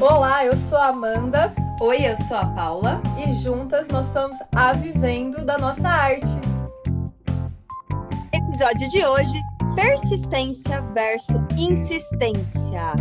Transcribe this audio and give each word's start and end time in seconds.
Olá, 0.00 0.46
eu 0.46 0.56
sou 0.56 0.78
a 0.78 0.86
Amanda. 0.86 1.54
Oi, 1.78 2.06
eu 2.06 2.16
sou 2.16 2.34
a 2.34 2.46
Paula. 2.46 3.02
E 3.22 3.34
juntas 3.34 3.86
nós 3.88 4.06
somos 4.06 4.38
a 4.56 4.72
Vivendo 4.72 5.44
da 5.44 5.58
Nossa 5.58 5.86
Arte. 5.86 6.24
Episódio 8.32 8.88
de 8.88 9.04
hoje: 9.04 9.38
persistência 9.74 10.80
versus 10.94 11.36
insistência. 11.54 12.94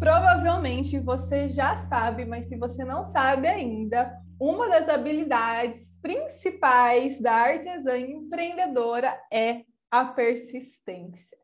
Provavelmente 0.00 0.98
você 0.98 1.50
já 1.50 1.76
sabe, 1.76 2.24
mas 2.24 2.48
se 2.48 2.56
você 2.56 2.86
não 2.86 3.04
sabe 3.04 3.48
ainda, 3.48 4.18
uma 4.40 4.66
das 4.66 4.88
habilidades 4.88 5.98
principais 6.00 7.20
da 7.20 7.32
artesã 7.32 7.98
empreendedora 7.98 9.14
é 9.30 9.60
a 9.90 10.06
persistência. 10.06 11.43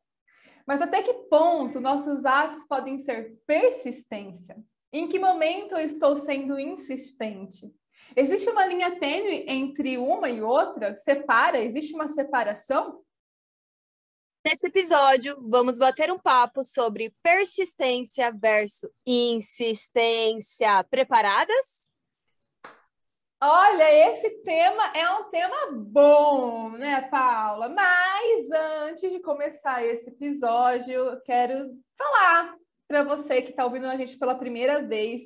Mas 0.70 0.80
até 0.80 1.02
que 1.02 1.12
ponto 1.12 1.80
nossos 1.80 2.24
atos 2.24 2.62
podem 2.62 2.96
ser 2.96 3.36
persistência? 3.44 4.56
Em 4.92 5.08
que 5.08 5.18
momento 5.18 5.72
eu 5.74 5.84
estou 5.84 6.14
sendo 6.14 6.60
insistente? 6.60 7.74
Existe 8.14 8.48
uma 8.48 8.64
linha 8.66 8.96
tênue 8.96 9.46
entre 9.48 9.98
uma 9.98 10.30
e 10.30 10.40
outra? 10.40 10.96
Separa? 10.96 11.58
Existe 11.58 11.92
uma 11.92 12.06
separação? 12.06 13.02
Nesse 14.46 14.68
episódio, 14.68 15.36
vamos 15.40 15.76
bater 15.76 16.12
um 16.12 16.20
papo 16.20 16.62
sobre 16.62 17.12
persistência 17.20 18.32
versus 18.32 18.88
insistência. 19.04 20.84
Preparadas? 20.84 21.79
Olha, 23.42 24.12
esse 24.12 24.28
tema 24.42 24.92
é 24.94 25.10
um 25.14 25.30
tema 25.30 25.70
bom, 25.72 26.72
né, 26.72 27.08
Paula? 27.08 27.70
Mas 27.70 28.50
antes 28.84 29.10
de 29.10 29.18
começar 29.20 29.82
esse 29.82 30.10
episódio, 30.10 31.18
quero 31.24 31.70
falar 31.96 32.54
para 32.86 33.02
você 33.02 33.40
que 33.40 33.52
está 33.52 33.64
ouvindo 33.64 33.86
a 33.86 33.96
gente 33.96 34.18
pela 34.18 34.34
primeira 34.34 34.82
vez. 34.82 35.22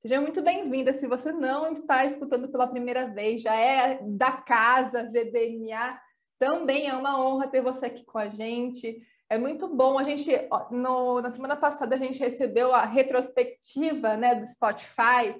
Seja 0.00 0.20
muito 0.20 0.42
bem-vinda. 0.42 0.94
Se 0.94 1.08
você 1.08 1.32
não 1.32 1.72
está 1.72 2.04
escutando 2.04 2.48
pela 2.48 2.68
primeira 2.68 3.08
vez, 3.08 3.42
já 3.42 3.56
é 3.56 3.98
da 4.00 4.30
casa 4.30 5.02
VDNA, 5.02 6.00
também 6.38 6.86
é 6.86 6.94
uma 6.94 7.20
honra 7.20 7.48
ter 7.48 7.62
você 7.62 7.86
aqui 7.86 8.04
com 8.04 8.18
a 8.18 8.28
gente. 8.28 8.96
É 9.28 9.36
muito 9.36 9.66
bom. 9.66 9.98
A 9.98 10.04
gente, 10.04 10.30
no, 10.70 11.20
na 11.20 11.32
semana 11.32 11.56
passada, 11.56 11.96
a 11.96 11.98
gente 11.98 12.20
recebeu 12.20 12.72
a 12.72 12.84
retrospectiva 12.84 14.16
né, 14.16 14.36
do 14.36 14.46
Spotify 14.46 15.34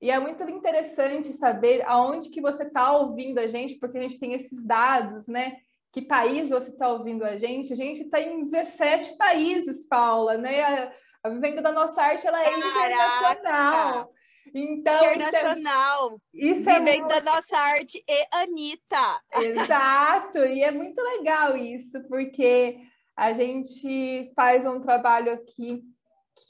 e 0.00 0.10
é 0.10 0.18
muito 0.18 0.42
interessante 0.48 1.32
saber 1.32 1.82
aonde 1.86 2.30
que 2.30 2.40
você 2.40 2.64
está 2.64 2.92
ouvindo 2.92 3.38
a 3.38 3.46
gente, 3.46 3.78
porque 3.78 3.98
a 3.98 4.02
gente 4.02 4.18
tem 4.18 4.32
esses 4.32 4.66
dados, 4.66 5.28
né? 5.28 5.58
Que 5.92 6.00
país 6.00 6.48
você 6.48 6.70
está 6.70 6.88
ouvindo 6.88 7.22
a 7.24 7.36
gente? 7.36 7.72
A 7.72 7.76
gente 7.76 8.02
está 8.02 8.20
em 8.20 8.46
17 8.46 9.16
países, 9.16 9.86
Paula, 9.86 10.38
né? 10.38 10.62
A, 10.62 10.92
a 11.24 11.60
da 11.60 11.72
Nossa 11.72 12.02
Arte, 12.02 12.26
ela 12.26 12.40
é 12.40 12.44
Caraca. 12.44 12.60
internacional. 12.62 14.12
Então, 14.54 15.14
internacional. 15.14 16.20
Isso 16.32 16.68
é, 16.68 16.80
muito... 16.80 17.08
da 17.08 17.20
Nossa 17.20 17.56
Arte 17.58 18.02
e 18.08 18.26
Anitta. 18.32 19.22
Exato, 19.34 20.38
e 20.38 20.62
é 20.62 20.70
muito 20.70 21.00
legal 21.00 21.56
isso, 21.56 22.02
porque 22.08 22.78
a 23.14 23.34
gente 23.34 24.32
faz 24.34 24.64
um 24.64 24.80
trabalho 24.80 25.32
aqui 25.32 25.84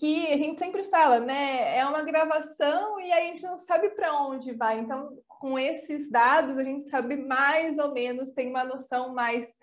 que 0.00 0.32
a 0.32 0.36
gente 0.38 0.58
sempre 0.58 0.82
fala, 0.84 1.20
né? 1.20 1.76
É 1.76 1.84
uma 1.84 2.02
gravação 2.02 2.98
e 2.98 3.12
a 3.12 3.20
gente 3.20 3.42
não 3.42 3.58
sabe 3.58 3.90
para 3.90 4.16
onde 4.16 4.54
vai. 4.54 4.78
Então, 4.78 5.18
com 5.28 5.58
esses 5.58 6.10
dados, 6.10 6.56
a 6.56 6.64
gente 6.64 6.88
sabe 6.88 7.16
mais 7.16 7.76
ou 7.76 7.92
menos, 7.92 8.32
tem 8.32 8.48
uma 8.48 8.64
noção 8.64 9.12
mais, 9.12 9.54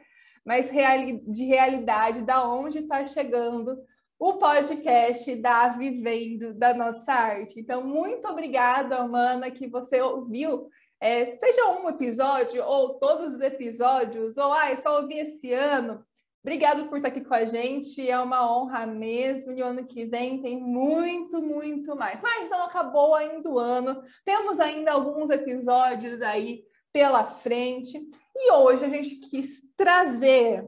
mais 0.45 0.69
reali 0.69 1.23
de 1.25 1.43
realidade 1.43 2.21
da 2.21 2.47
onde 2.47 2.77
está 2.77 3.03
chegando 3.03 3.79
o 4.19 4.33
podcast 4.33 5.35
da 5.37 5.69
Vivendo 5.69 6.53
da 6.53 6.71
Nossa 6.71 7.11
Arte. 7.11 7.59
Então, 7.59 7.83
muito 7.83 8.27
obrigada, 8.27 8.97
Amanda, 8.97 9.49
que 9.49 9.67
você 9.67 9.99
ouviu. 10.01 10.69
É, 11.01 11.35
seja 11.39 11.67
um 11.71 11.89
episódio 11.89 12.63
ou 12.63 12.99
todos 12.99 13.33
os 13.33 13.41
episódios, 13.41 14.37
ou 14.37 14.53
ah, 14.53 14.69
eu 14.69 14.77
só 14.77 15.01
ouvi 15.01 15.17
esse 15.17 15.51
ano. 15.51 16.05
Obrigado 16.43 16.87
por 16.87 16.97
estar 16.97 17.09
aqui 17.09 17.21
com 17.21 17.33
a 17.33 17.45
gente, 17.45 18.07
é 18.09 18.17
uma 18.19 18.49
honra 18.49 18.85
mesmo. 18.85 19.51
E 19.51 19.61
ano 19.61 19.85
que 19.85 20.05
vem 20.05 20.41
tem 20.41 20.57
muito, 20.57 21.41
muito 21.41 21.95
mais. 21.95 22.21
Mas 22.21 22.49
não 22.49 22.63
acabou 22.63 23.15
ainda 23.15 23.49
o 23.49 23.59
ano, 23.59 24.01
temos 24.23 24.59
ainda 24.59 24.93
alguns 24.93 25.29
episódios 25.29 26.21
aí 26.21 26.63
pela 26.93 27.25
frente. 27.25 27.97
E 28.35 28.51
hoje 28.51 28.85
a 28.85 28.89
gente 28.89 29.15
quis 29.17 29.61
trazer 29.75 30.65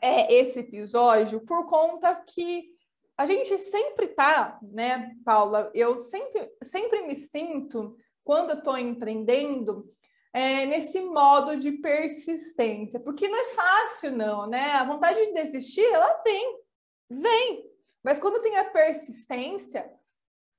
é, 0.00 0.32
esse 0.32 0.60
episódio 0.60 1.40
por 1.40 1.66
conta 1.66 2.14
que 2.14 2.76
a 3.16 3.24
gente 3.24 3.56
sempre 3.58 4.08
tá, 4.08 4.58
né, 4.62 5.14
Paula? 5.24 5.70
Eu 5.74 5.98
sempre, 5.98 6.50
sempre 6.62 7.02
me 7.06 7.14
sinto, 7.14 7.96
quando 8.22 8.50
eu 8.50 8.58
estou 8.58 8.76
empreendendo, 8.76 9.90
é, 10.36 10.66
nesse 10.66 11.00
modo 11.00 11.56
de 11.56 11.72
persistência, 11.72 13.00
porque 13.00 13.26
não 13.26 13.38
é 13.38 13.48
fácil, 13.54 14.12
não, 14.12 14.46
né? 14.46 14.64
A 14.72 14.84
vontade 14.84 15.18
de 15.18 15.32
desistir, 15.32 15.86
ela 15.86 16.22
vem, 16.22 16.60
vem. 17.08 17.70
Mas 18.04 18.20
quando 18.20 18.42
tem 18.42 18.54
a 18.58 18.64
persistência, 18.64 19.90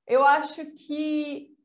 eu 0.04 0.24
acho 0.24 0.66
que 0.72 1.56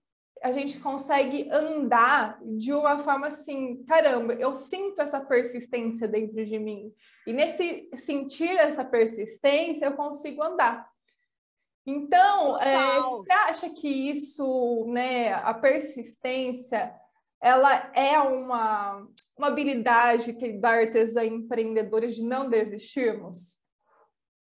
a 0.44 0.52
gente 0.52 0.80
consegue 0.80 1.50
andar 1.50 2.40
de 2.44 2.72
uma 2.72 3.00
forma 3.00 3.30
assim, 3.30 3.84
caramba, 3.86 4.34
eu 4.34 4.56
sinto 4.56 5.02
essa 5.02 5.20
persistência 5.20 6.08
dentro 6.08 6.46
de 6.46 6.60
mim. 6.60 6.94
E 7.26 7.34
nesse 7.34 7.90
sentir 7.98 8.56
essa 8.56 8.86
persistência, 8.86 9.86
eu 9.86 9.94
consigo 9.94 10.44
andar. 10.44 10.88
Então, 11.84 12.62
é, 12.62 13.02
você 13.02 13.32
acha 13.32 13.70
que 13.72 13.88
isso, 13.88 14.86
né, 14.90 15.34
a 15.34 15.54
persistência, 15.56 16.94
ela 17.44 17.92
é 17.94 18.18
uma, 18.22 19.06
uma 19.38 19.48
habilidade 19.48 20.32
que 20.32 20.54
da 20.54 20.70
artesã 20.70 21.26
empreendedora 21.26 22.08
de 22.10 22.24
não 22.24 22.50
desistirmos? 22.50 23.60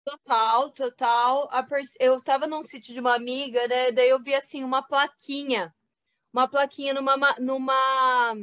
Total, 0.04 0.70
total. 0.70 1.50
Eu 1.98 2.18
estava 2.18 2.46
num 2.46 2.62
sítio 2.62 2.94
de 2.94 3.00
uma 3.00 3.16
amiga, 3.16 3.66
né? 3.66 3.90
Daí 3.90 4.10
eu 4.10 4.22
vi 4.22 4.32
assim 4.32 4.62
uma 4.62 4.80
plaquinha, 4.80 5.74
uma 6.32 6.46
plaquinha 6.46 6.94
numa, 6.94 7.16
numa. 7.40 8.36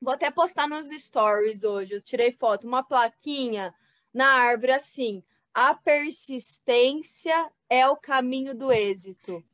Vou 0.00 0.14
até 0.14 0.30
postar 0.30 0.66
nos 0.66 0.88
stories 0.88 1.62
hoje. 1.62 1.92
Eu 1.92 2.00
tirei 2.00 2.32
foto, 2.32 2.66
uma 2.66 2.82
plaquinha 2.82 3.74
na 4.14 4.28
árvore 4.28 4.72
assim. 4.72 5.22
A 5.52 5.74
persistência 5.74 7.52
é 7.68 7.86
o 7.86 7.98
caminho 7.98 8.54
do 8.54 8.72
êxito. 8.72 9.44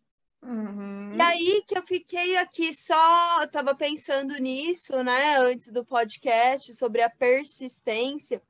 Uhum. 0.45 1.15
E 1.17 1.21
aí 1.23 1.65
que 1.67 1.77
eu 1.77 1.83
fiquei 1.83 2.37
aqui 2.37 2.73
só, 2.73 3.43
estava 3.43 3.75
pensando 3.75 4.37
nisso, 4.37 5.03
né, 5.03 5.39
antes 5.39 5.69
do 5.69 5.85
podcast, 5.85 6.75
sobre 6.75 7.01
a 7.01 7.09
persistência 7.09 8.43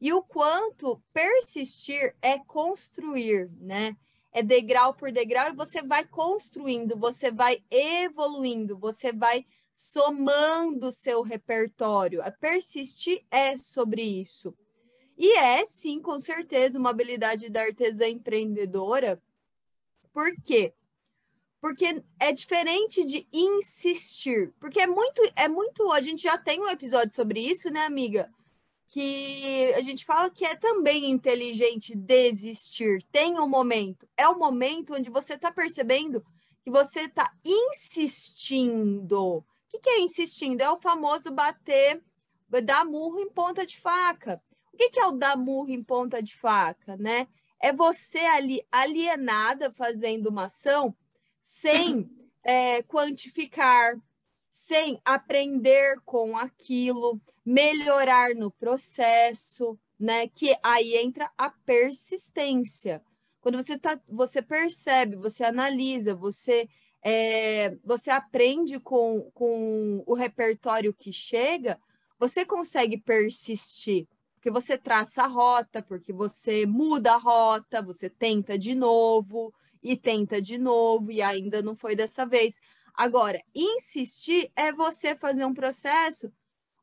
e 0.00 0.12
o 0.12 0.22
quanto 0.22 1.02
persistir 1.12 2.14
é 2.22 2.38
construir, 2.38 3.50
né? 3.60 3.96
É 4.32 4.42
degrau 4.42 4.94
por 4.94 5.10
degrau 5.10 5.48
e 5.48 5.56
você 5.56 5.82
vai 5.82 6.06
construindo, 6.06 6.96
você 6.96 7.32
vai 7.32 7.62
evoluindo, 7.68 8.78
você 8.78 9.12
vai 9.12 9.44
somando 9.74 10.88
o 10.88 10.92
seu 10.92 11.20
repertório. 11.22 12.22
A 12.22 12.30
persistir 12.30 13.24
é 13.30 13.56
sobre 13.58 14.02
isso. 14.02 14.56
E 15.18 15.36
é, 15.36 15.66
sim, 15.66 16.00
com 16.00 16.18
certeza, 16.18 16.78
uma 16.78 16.90
habilidade 16.90 17.50
da 17.50 17.62
artesã 17.62 18.06
empreendedora. 18.06 19.20
Por 20.12 20.34
quê? 20.42 20.72
Porque 21.60 22.02
é 22.18 22.32
diferente 22.32 23.04
de 23.04 23.28
insistir, 23.32 24.52
porque 24.58 24.80
é 24.80 24.86
muito, 24.86 25.22
é 25.36 25.46
muito, 25.46 25.92
a 25.92 26.00
gente 26.00 26.22
já 26.22 26.38
tem 26.38 26.60
um 26.60 26.68
episódio 26.68 27.14
sobre 27.14 27.40
isso, 27.40 27.70
né, 27.70 27.84
amiga? 27.84 28.30
Que 28.88 29.72
a 29.76 29.82
gente 29.82 30.04
fala 30.04 30.30
que 30.30 30.44
é 30.44 30.56
também 30.56 31.10
inteligente 31.10 31.94
desistir. 31.94 33.04
Tem 33.12 33.38
um 33.38 33.46
momento, 33.46 34.08
é 34.16 34.26
o 34.26 34.32
um 34.32 34.38
momento 34.38 34.94
onde 34.94 35.10
você 35.10 35.34
está 35.34 35.52
percebendo 35.52 36.24
que 36.62 36.70
você 36.70 37.02
está 37.02 37.30
insistindo. 37.44 39.36
O 39.36 39.44
que, 39.68 39.78
que 39.78 39.90
é 39.90 40.00
insistindo? 40.00 40.62
É 40.62 40.70
o 40.70 40.80
famoso 40.80 41.30
bater, 41.30 42.02
dar 42.64 42.84
murro 42.84 43.20
em 43.20 43.30
ponta 43.30 43.64
de 43.64 43.78
faca. 43.78 44.42
O 44.72 44.76
que, 44.76 44.90
que 44.90 44.98
é 44.98 45.06
o 45.06 45.12
dar 45.12 45.36
murro 45.36 45.70
em 45.70 45.82
ponta 45.82 46.22
de 46.22 46.34
faca, 46.36 46.96
né? 46.96 47.28
É 47.60 47.72
você 47.72 48.18
ali 48.18 48.66
alienada 48.72 49.70
fazendo 49.70 50.30
uma 50.30 50.46
ação 50.46 50.96
sem 51.40 52.08
é, 52.42 52.82
quantificar, 52.82 53.96
sem 54.50 55.00
aprender 55.04 56.00
com 56.04 56.36
aquilo, 56.36 57.20
melhorar 57.44 58.34
no 58.34 58.50
processo, 58.50 59.78
né? 59.98 60.28
Que 60.28 60.56
aí 60.62 60.96
entra 60.96 61.30
a 61.36 61.50
persistência. 61.50 63.02
Quando 63.40 63.62
você 63.62 63.78
tá, 63.78 63.98
você 64.08 64.42
percebe, 64.42 65.16
você 65.16 65.44
analisa, 65.44 66.14
você 66.14 66.68
é, 67.02 67.76
você 67.82 68.10
aprende 68.10 68.78
com, 68.78 69.30
com 69.32 70.02
o 70.06 70.14
repertório 70.14 70.92
que 70.92 71.12
chega, 71.12 71.78
você 72.18 72.44
consegue 72.44 72.98
persistir. 72.98 74.06
Porque 74.34 74.50
você 74.50 74.76
traça 74.78 75.22
a 75.22 75.26
rota, 75.26 75.82
porque 75.82 76.12
você 76.12 76.64
muda 76.66 77.12
a 77.12 77.18
rota, 77.18 77.82
você 77.82 78.08
tenta 78.08 78.58
de 78.58 78.74
novo 78.74 79.52
e 79.82 79.96
tenta 79.96 80.40
de 80.40 80.58
novo 80.58 81.10
e 81.10 81.22
ainda 81.22 81.62
não 81.62 81.74
foi 81.74 81.94
dessa 81.94 82.26
vez. 82.26 82.60
Agora, 82.94 83.42
insistir 83.54 84.50
é 84.54 84.72
você 84.72 85.14
fazer 85.14 85.44
um 85.44 85.54
processo 85.54 86.32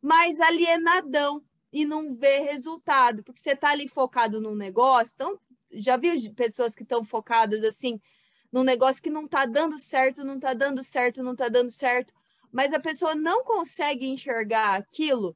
mais 0.02 0.40
alienadão 0.40 1.44
e 1.72 1.86
não 1.86 2.16
ver 2.16 2.40
resultado, 2.42 3.24
porque 3.24 3.40
você 3.40 3.52
está 3.52 3.70
ali 3.72 3.88
focado 3.88 4.42
num 4.42 4.56
negócio. 4.56 5.14
Então, 5.16 5.40
já 5.72 5.98
viu 5.98 6.14
pessoas 6.34 6.74
que 6.74 6.84
estão 6.84 7.04
focadas 7.04 7.64
assim 7.64 8.00
num 8.52 8.64
negócio 8.64 9.04
que 9.04 9.10
não 9.10 9.26
está 9.26 9.46
dando 9.46 9.78
certo, 9.78 10.24
não 10.24 10.36
está 10.36 10.54
dando 10.54 10.84
certo, 10.84 11.22
não 11.22 11.34
está 11.34 11.50
dando 11.50 11.70
certo, 11.70 12.14
mas 12.52 12.74
a 12.74 12.80
pessoa 12.80 13.14
não 13.14 13.44
consegue 13.44 14.08
enxergar 14.08 14.76
aquilo 14.76 15.36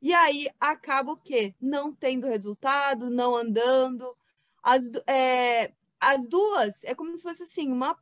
e 0.00 0.12
aí 0.12 0.48
acaba 0.60 1.12
o 1.12 1.16
quê? 1.16 1.54
Não 1.60 1.92
tendo 1.92 2.26
resultado, 2.26 3.10
não 3.10 3.34
andando. 3.34 4.16
As, 4.62 4.88
é, 5.06 5.72
as 6.06 6.26
duas 6.26 6.84
é 6.84 6.94
como 6.94 7.16
se 7.16 7.22
fosse 7.22 7.42
assim, 7.42 7.70
uma, 7.70 7.98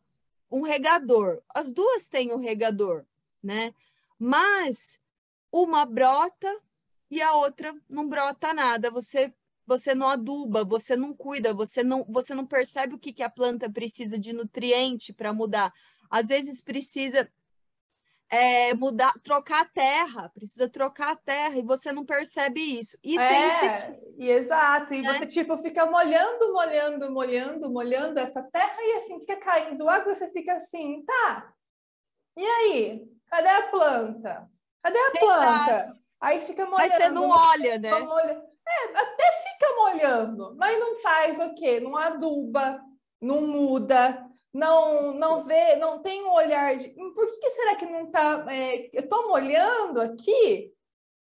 um 0.51 0.62
regador. 0.62 1.41
As 1.55 1.71
duas 1.71 2.09
têm 2.09 2.33
um 2.33 2.39
regador, 2.39 3.05
né? 3.43 3.75
Mas 4.19 5.01
uma 5.51 5.87
brota 5.87 6.61
e 7.11 7.23
a 7.23 7.35
outra 7.35 7.75
não 7.89 8.09
brota 8.09 8.53
nada. 8.53 8.91
Você 8.91 9.33
você 9.67 9.95
não 9.95 10.09
aduba, 10.09 10.62
você 10.62 10.95
não 10.95 11.15
cuida, 11.15 11.55
você 11.55 11.83
não, 11.83 12.05
você 12.05 12.35
não 12.35 12.47
percebe 12.47 12.95
o 12.95 12.99
que, 12.99 13.15
que 13.15 13.23
a 13.23 13.31
planta 13.31 13.71
precisa 13.71 14.19
de 14.19 14.31
nutriente 14.31 15.11
para 15.11 15.33
mudar. 15.33 15.73
Às 16.11 16.29
vezes 16.29 16.61
precisa 16.61 17.27
é, 18.29 18.75
mudar, 18.75 19.15
trocar 19.23 19.62
a 19.62 19.65
terra, 19.65 20.29
precisa 20.29 20.69
trocar 20.69 21.12
a 21.12 21.17
terra 21.17 21.59
e 21.59 21.62
você 21.62 21.93
não 21.93 22.05
percebe 22.05 22.61
isso. 22.61 22.99
Isso 23.03 23.21
é, 23.21 23.33
é 23.33 23.67
insistir. 23.67 23.99
E 24.16 24.31
exato, 24.31 24.94
e 24.94 25.02
né? 25.02 25.14
você 25.14 25.26
tipo 25.26 25.56
fica 25.58 25.87
molhando, 25.87 26.52
molhando, 26.52 27.11
molhando, 27.11 27.70
molhando 27.70 28.19
essa 28.20 28.43
terra 28.43 28.76
e 28.78 28.99
assim 28.99 29.20
fica 29.20 29.37
caindo 29.37 29.88
água, 29.88 30.14
você 30.14 30.31
fica 30.31 30.55
assim, 30.55 31.05
tá. 31.05 31.52
E 32.37 32.44
aí? 32.44 33.08
Cadê 33.26 33.49
a 33.49 33.62
planta? 33.69 34.50
Cadê 34.82 34.99
a 34.99 35.11
planta? 35.11 35.70
Exato. 35.70 35.99
Aí 36.20 36.40
fica 36.40 36.64
molhando. 36.64 36.88
Mas 36.88 36.93
você 36.93 37.08
não 37.11 37.28
olha, 37.28 37.78
né? 37.78 37.90
É, 38.66 38.99
até 38.99 39.32
fica 39.43 39.75
molhando, 39.76 40.56
mas 40.56 40.78
não 40.81 40.96
faz 40.96 41.38
o 41.38 41.55
quê? 41.55 41.81
Não 41.81 41.96
aduba, 41.96 42.81
não 43.20 43.43
muda, 43.43 44.26
não 44.52 45.12
não 45.12 45.44
vê, 45.44 45.76
não 45.76 46.00
tem 46.00 46.25
um 46.25 46.32
olhar 46.32 46.76
de 46.76 46.88
hum, 46.96 47.12
por 47.14 47.26
que, 47.26 47.37
que 47.38 47.50
será 47.50 47.75
que 47.75 47.84
não 47.84 48.06
está? 48.06 48.46
É, 48.49 48.88
eu 48.93 49.02
estou 49.02 49.28
molhando 49.28 50.00
aqui, 50.00 50.72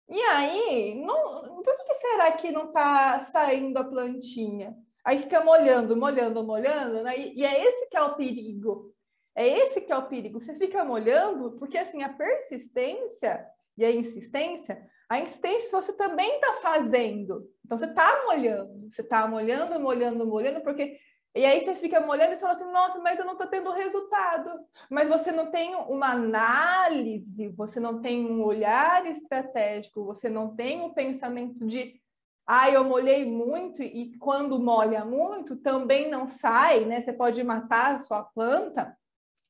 e 0.09 0.19
aí, 0.21 0.95
não, 0.95 1.61
por 1.61 1.77
que, 1.85 1.93
será 1.95 2.31
que 2.31 2.51
não 2.51 2.65
está 2.65 3.19
saindo 3.31 3.77
a 3.77 3.83
plantinha? 3.83 4.75
Aí 5.05 5.19
fica 5.19 5.41
molhando, 5.43 5.95
molhando, 5.95 6.43
molhando, 6.43 7.03
né? 7.03 7.17
E 7.17 7.45
é 7.45 7.63
esse 7.63 7.89
que 7.89 7.97
é 7.97 8.01
o 8.01 8.15
perigo. 8.15 8.93
É 9.35 9.47
esse 9.47 9.81
que 9.81 9.91
é 9.91 9.97
o 9.97 10.07
perigo. 10.07 10.41
Você 10.41 10.55
fica 10.55 10.83
molhando, 10.83 11.51
porque 11.53 11.77
assim, 11.77 12.03
a 12.03 12.09
persistência 12.09 13.45
e 13.77 13.85
a 13.85 13.91
insistência, 13.91 14.81
a 15.07 15.19
insistência 15.19 15.69
você 15.71 15.93
também 15.93 16.35
está 16.35 16.55
fazendo. 16.55 17.49
Então 17.65 17.77
você 17.77 17.85
está 17.85 18.23
molhando, 18.25 18.89
você 18.89 19.01
está 19.01 19.27
molhando, 19.27 19.79
molhando, 19.79 20.25
molhando, 20.25 20.61
porque 20.61 20.99
e 21.35 21.45
aí 21.45 21.61
você 21.61 21.75
fica 21.75 22.01
molhando 22.01 22.33
e 22.33 22.37
fala 22.37 22.53
assim, 22.53 22.71
nossa, 22.71 22.99
mas 22.99 23.19
eu 23.19 23.25
não 23.25 23.33
estou 23.33 23.47
tendo 23.47 23.71
resultado. 23.71 24.49
Mas 24.89 25.07
você 25.07 25.31
não 25.31 25.51
tem 25.51 25.75
uma 25.75 26.11
análise, 26.11 27.49
você 27.49 27.79
não 27.79 28.01
tem 28.01 28.25
um 28.25 28.43
olhar 28.43 29.05
estratégico, 29.05 30.03
você 30.03 30.27
não 30.27 30.55
tem 30.55 30.81
o 30.81 30.85
um 30.85 30.93
pensamento 30.93 31.65
de 31.67 32.01
ah, 32.47 32.69
eu 32.71 32.83
molhei 32.83 33.25
muito 33.25 33.83
e 33.83 34.17
quando 34.17 34.59
molha 34.59 35.05
muito 35.05 35.55
também 35.57 36.09
não 36.09 36.25
sai, 36.25 36.83
né? 36.85 36.99
Você 36.99 37.13
pode 37.13 37.43
matar 37.43 37.95
a 37.95 37.99
sua 37.99 38.23
planta. 38.23 38.97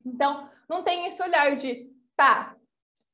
Então, 0.05 0.49
não 0.67 0.83
tem 0.83 1.05
esse 1.05 1.21
olhar 1.23 1.55
de 1.55 1.89
tá, 2.13 2.57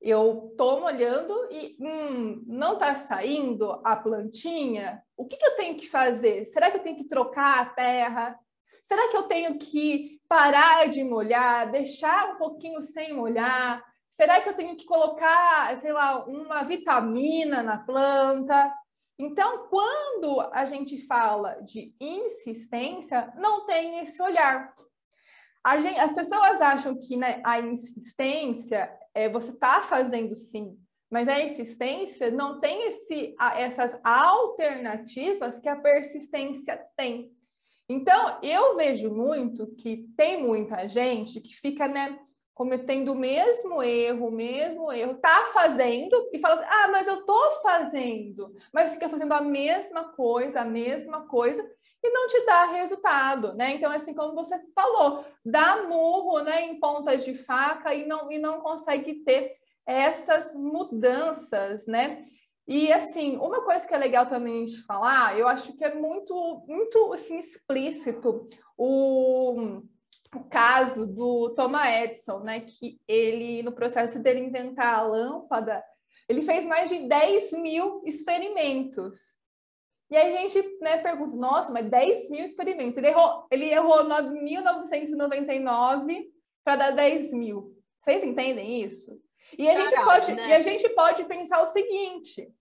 eu 0.01 0.53
tô 0.57 0.79
molhando 0.79 1.33
e 1.51 1.77
hum, 1.79 2.43
não 2.47 2.79
tá 2.79 2.95
saindo 2.95 3.79
a 3.83 3.95
plantinha. 3.95 5.03
O 5.15 5.25
que, 5.25 5.37
que 5.37 5.45
eu 5.45 5.55
tenho 5.55 5.77
que 5.77 5.87
fazer? 5.87 6.45
Será 6.45 6.71
que 6.71 6.77
eu 6.77 6.83
tenho 6.83 6.97
que 6.97 7.07
trocar 7.07 7.59
a 7.59 7.65
terra? 7.65 8.39
Será 8.85 9.09
que 9.09 9.17
eu 9.17 9.23
tenho 9.23 9.57
que 9.57 10.21
parar 10.29 10.87
de 10.87 11.03
molhar, 11.03 11.71
deixar 11.71 12.33
um 12.33 12.37
pouquinho 12.37 12.83
sem 12.83 13.13
molhar? 13.13 13.83
Será 14.07 14.39
que 14.39 14.47
eu 14.47 14.53
tenho 14.53 14.77
que 14.77 14.85
colocar, 14.85 15.75
sei 15.77 15.91
lá, 15.91 16.23
uma 16.25 16.61
vitamina 16.63 17.63
na 17.63 17.79
planta? 17.79 18.71
Então, 19.17 19.67
quando 19.69 20.39
a 20.53 20.65
gente 20.65 21.03
fala 21.07 21.55
de 21.63 21.95
insistência, 21.99 23.33
não 23.37 23.65
tem 23.65 23.99
esse 23.99 24.21
olhar. 24.21 24.71
Gente, 25.79 25.99
as 25.99 26.13
pessoas 26.13 26.61
acham 26.61 26.95
que 26.95 27.17
né, 27.17 27.41
a 27.43 27.59
insistência 27.59 28.95
é 29.15 29.27
você 29.27 29.49
está 29.49 29.81
fazendo 29.81 30.35
sim, 30.35 30.77
mas 31.09 31.27
a 31.27 31.39
insistência 31.41 32.29
não 32.29 32.59
tem 32.59 32.87
esse, 32.87 33.35
essas 33.57 33.99
alternativas 34.03 35.59
que 35.59 35.67
a 35.67 35.75
persistência 35.75 36.79
tem. 36.95 37.34
Então, 37.87 38.39
eu 38.41 38.75
vejo 38.75 39.13
muito 39.13 39.67
que 39.75 40.07
tem 40.17 40.41
muita 40.41 40.87
gente 40.87 41.39
que 41.39 41.55
fica, 41.55 41.87
né, 41.87 42.17
cometendo 42.53 43.11
o 43.11 43.15
mesmo 43.15 43.83
erro, 43.83 44.27
o 44.29 44.31
mesmo 44.31 44.91
erro, 44.91 45.15
tá 45.15 45.49
fazendo 45.53 46.29
e 46.33 46.39
fala 46.39 46.55
assim, 46.55 46.65
ah, 46.67 46.87
mas 46.87 47.07
eu 47.07 47.25
tô 47.25 47.51
fazendo, 47.61 48.55
mas 48.73 48.93
fica 48.93 49.09
fazendo 49.09 49.33
a 49.33 49.41
mesma 49.41 50.05
coisa, 50.05 50.61
a 50.61 50.65
mesma 50.65 51.27
coisa, 51.27 51.61
e 52.01 52.09
não 52.09 52.27
te 52.27 52.45
dá 52.45 52.65
resultado, 52.65 53.53
né? 53.55 53.73
Então, 53.73 53.91
assim 53.91 54.13
como 54.13 54.33
você 54.33 54.59
falou, 54.73 55.25
dá 55.43 55.83
murro, 55.83 56.39
né, 56.39 56.61
em 56.61 56.79
pontas 56.79 57.25
de 57.25 57.35
faca 57.35 57.93
e 57.93 58.05
não, 58.05 58.31
e 58.31 58.39
não 58.39 58.61
consegue 58.61 59.15
ter 59.23 59.57
essas 59.85 60.53
mudanças, 60.55 61.85
né? 61.85 62.23
E 62.67 62.91
assim, 62.91 63.37
uma 63.37 63.63
coisa 63.63 63.87
que 63.87 63.93
é 63.93 63.97
legal 63.97 64.25
também 64.25 64.65
de 64.65 64.83
falar, 64.85 65.37
eu 65.37 65.47
acho 65.47 65.77
que 65.77 65.83
é 65.83 65.93
muito, 65.93 66.33
muito 66.67 67.13
assim, 67.13 67.37
explícito 67.37 68.47
o, 68.75 69.83
o 70.35 70.43
caso 70.49 71.05
do 71.05 71.53
Thomas 71.53 71.87
Edison, 71.87 72.39
né? 72.39 72.61
Que 72.61 72.99
ele, 73.07 73.61
no 73.61 73.71
processo 73.71 74.17
dele 74.19 74.39
inventar 74.39 74.95
a 74.95 75.03
lâmpada, 75.03 75.83
ele 76.27 76.41
fez 76.41 76.65
mais 76.65 76.89
de 76.89 77.07
10 77.07 77.53
mil 77.53 78.01
experimentos. 78.03 79.35
E 80.09 80.17
aí 80.17 80.35
a 80.35 80.39
gente 80.39 80.77
né, 80.81 80.97
pergunta, 80.97 81.35
nossa, 81.35 81.71
mas 81.71 81.87
10 81.89 82.29
mil 82.29 82.45
experimentos. 82.45 82.97
Ele 82.97 83.07
errou, 83.07 83.47
ele 83.51 83.71
errou 83.71 84.03
1999 84.03 86.31
para 86.63 86.75
dar 86.75 86.91
10 86.91 87.33
mil. 87.33 87.75
Vocês 88.03 88.23
entendem 88.23 88.83
isso? 88.83 89.19
E 89.57 89.69
a, 89.69 89.79
gente 89.79 90.03
pode, 90.03 90.33
né? 90.33 90.49
e 90.49 90.53
a 90.53 90.61
gente 90.61 90.89
pode 90.89 91.23
pensar 91.25 91.61
o 91.61 91.67
seguinte: 91.67 92.51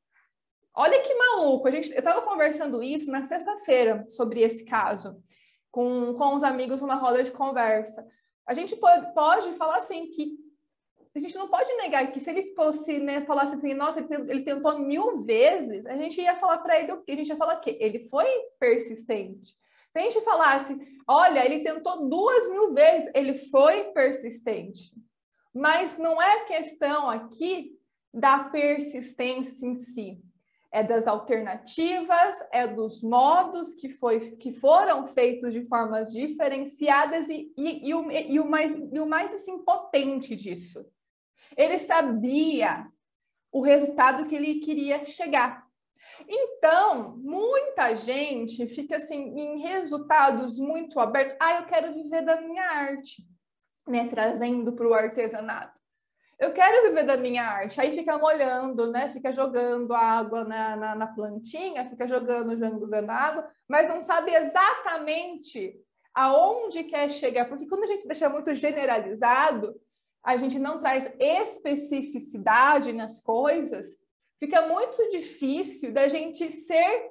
olha 0.74 1.00
que 1.00 1.14
maluco, 1.14 1.68
a 1.68 1.70
gente, 1.70 1.90
eu 1.90 1.98
estava 1.98 2.22
conversando 2.22 2.82
isso 2.82 3.10
na 3.10 3.24
sexta-feira 3.24 4.04
sobre 4.08 4.40
esse 4.40 4.64
caso, 4.64 5.22
com, 5.70 6.14
com 6.14 6.34
os 6.34 6.42
amigos 6.42 6.80
numa 6.80 6.94
roda 6.94 7.22
de 7.22 7.32
conversa. 7.32 8.06
A 8.46 8.54
gente 8.54 8.76
pode, 8.76 9.14
pode 9.14 9.52
falar 9.52 9.76
assim 9.76 10.10
que 10.10 10.44
a 11.16 11.20
gente 11.20 11.36
não 11.36 11.48
pode 11.48 11.72
negar 11.74 12.10
que 12.10 12.18
se 12.18 12.28
ele 12.28 12.54
fosse, 12.54 12.98
né, 12.98 13.24
falasse 13.24 13.54
assim, 13.54 13.72
nossa, 13.72 14.04
ele 14.28 14.42
tentou 14.42 14.80
mil 14.80 15.18
vezes, 15.18 15.86
a 15.86 15.96
gente 15.96 16.20
ia 16.20 16.34
falar 16.34 16.58
para 16.58 16.80
ele 16.80 16.92
o? 16.92 17.04
A 17.06 17.12
gente 17.14 17.28
ia 17.28 17.36
falar 17.36 17.56
que 17.56 17.76
ele 17.80 18.00
foi 18.08 18.26
persistente. 18.58 19.54
Se 19.90 19.98
a 19.98 20.02
gente 20.02 20.20
falasse, 20.22 20.76
olha, 21.06 21.44
ele 21.44 21.62
tentou 21.62 22.08
duas 22.08 22.50
mil 22.50 22.74
vezes, 22.74 23.08
ele 23.14 23.36
foi 23.36 23.84
persistente. 23.92 24.92
Mas 25.54 25.96
não 25.99 26.20
é 26.20 26.44
questão 26.44 27.08
aqui 27.08 27.78
da 28.12 28.40
persistência 28.44 29.66
em 29.66 29.75
si. 29.75 30.20
É 30.73 30.82
das 30.82 31.06
alternativas, 31.06 32.37
é 32.52 32.66
dos 32.66 33.00
modos 33.00 33.75
que, 33.75 33.88
foi, 33.88 34.32
que 34.32 34.52
foram 34.52 35.06
feitos 35.06 35.52
de 35.52 35.64
formas 35.66 36.12
diferenciadas 36.12 37.28
e, 37.28 37.52
e, 37.56 37.88
e, 37.88 37.94
o, 37.94 38.11
e 38.11 38.40
o, 38.40 38.44
mais, 38.44 38.76
e 38.92 38.99
o 38.99 39.06
mais 39.06 39.32
assim, 39.32 39.58
potente 39.58 40.34
disso 40.34 40.84
ele 41.56 41.78
sabia 41.78 42.87
o 43.52 43.61
resultado 43.61 44.26
que 44.26 44.34
ele 44.34 44.61
queria 44.61 45.04
chegar. 45.04 45.64
Então, 46.28 47.16
muita 47.18 47.94
gente 47.94 48.66
fica 48.66 48.96
assim 48.96 49.38
em 49.38 49.58
resultados 49.61 50.58
muito 50.58 51.00
abertos. 51.00 51.37
Ah, 51.40 51.61
eu 51.61 51.66
quero 51.66 51.94
viver 51.94 52.25
da 52.25 52.40
minha 52.40 52.64
arte, 52.64 53.23
né? 53.87 54.07
Trazendo 54.09 54.73
para 54.73 54.88
o 54.88 54.95
artesanato. 54.95 55.75
Eu 56.38 56.53
quero 56.53 56.88
viver 56.88 57.05
da 57.05 57.17
minha 57.17 57.45
arte. 57.45 57.81
Aí 57.81 57.95
fica 57.95 58.19
molhando, 58.19 58.91
né? 58.91 59.09
Fica 59.11 59.33
jogando 59.33 59.95
água 59.95 60.45
na, 60.45 60.76
na, 60.76 60.95
na 60.95 61.07
plantinha, 61.07 61.88
fica 61.88 62.07
jogando, 62.07 62.59
jogando 62.59 63.11
água, 63.11 63.49
mas 63.69 63.88
não 63.88 64.03
sabe 64.03 64.35
exatamente 64.35 65.79
aonde 66.12 66.85
quer 66.85 67.09
chegar. 67.09 67.49
Porque 67.49 67.67
quando 67.67 67.85
a 67.85 67.87
gente 67.87 68.07
deixa 68.07 68.29
muito 68.29 68.53
generalizado, 68.55 69.75
a 70.23 70.37
gente 70.37 70.59
não 70.59 70.81
traz 70.81 71.12
especificidade 71.19 72.93
nas 72.93 73.21
coisas, 73.21 73.99
fica 74.41 74.67
muito 74.67 75.11
difícil 75.11 75.93
da 75.93 76.09
gente 76.09 76.50
ser 76.50 77.11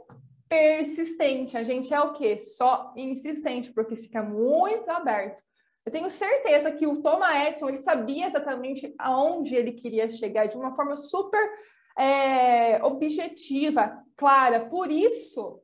persistente. 0.50 1.58
A 1.58 1.64
gente 1.64 1.94
é 1.94 2.00
o 2.00 2.14
quê? 2.14 2.40
Só 2.40 2.94
insistente, 2.96 3.72
porque 3.72 3.96
fica 3.96 4.22
muito 4.22 4.90
aberto. 4.90 5.44
Eu 5.86 5.92
tenho 5.92 6.10
certeza 6.10 6.72
que 6.72 6.88
o 6.88 7.02
Thomas 7.02 7.48
Edison 7.48 7.70
ele 7.70 7.80
sabia 7.80 8.28
exatamente 8.28 8.94
aonde 8.98 9.56
ele 9.56 9.74
queria 9.74 10.10
chegar 10.10 10.46
de 10.48 10.56
uma 10.56 10.74
forma 10.76 10.96
super 10.96 11.50
é, 11.98 12.84
objetiva, 12.84 14.02
clara. 14.16 14.66
Por 14.66 14.90
isso, 14.90 15.62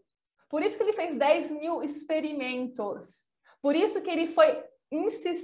por 0.49 0.61
isso 0.61 0.77
que 0.77 0.83
ele 0.83 0.93
fez 0.93 1.15
10 1.15 1.51
mil 1.51 1.81
experimentos. 1.81 3.27
Por 3.61 3.75
isso 3.75 4.01
que 4.01 4.09
ele 4.09 4.27
foi 4.27 4.63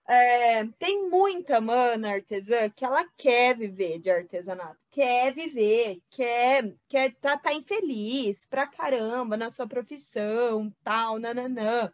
É, 0.08 0.66
tem 0.78 1.08
muita 1.08 1.60
mana 1.60 2.14
artesã 2.14 2.68
que 2.68 2.84
ela 2.84 3.04
quer 3.16 3.56
viver 3.56 3.98
de 4.00 4.10
artesanato, 4.10 4.78
quer 4.90 5.32
viver, 5.32 6.02
quer, 6.10 6.74
quer 6.88 7.14
tá, 7.20 7.36
tá 7.36 7.52
infeliz 7.52 8.46
pra 8.46 8.66
caramba 8.66 9.36
na 9.36 9.50
sua 9.50 9.68
profissão, 9.68 10.74
tal, 10.82 11.18
nananã. 11.18 11.92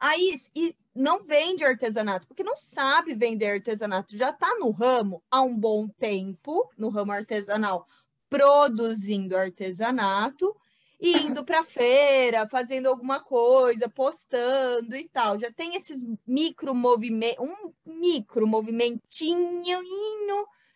Aí 0.00 0.34
e 0.54 0.74
não 0.94 1.24
vende 1.24 1.64
artesanato, 1.64 2.26
porque 2.26 2.44
não 2.44 2.56
sabe 2.56 3.14
vender 3.14 3.50
artesanato, 3.50 4.16
já 4.16 4.32
tá 4.32 4.56
no 4.58 4.70
ramo 4.70 5.22
há 5.30 5.42
um 5.42 5.56
bom 5.56 5.88
tempo, 5.88 6.70
no 6.78 6.88
ramo 6.88 7.12
artesanal, 7.12 7.86
produzindo 8.30 9.36
artesanato, 9.36 10.56
indo 11.00 11.44
para 11.44 11.62
feira, 11.62 12.46
fazendo 12.46 12.88
alguma 12.88 13.20
coisa, 13.20 13.88
postando 13.88 14.96
e 14.96 15.08
tal. 15.08 15.38
Já 15.38 15.52
tem 15.52 15.74
esses 15.74 16.04
micro 16.26 16.74
movimentos, 16.74 17.44
um 17.44 17.72
micro 17.84 18.46
movimentinho 18.46 19.82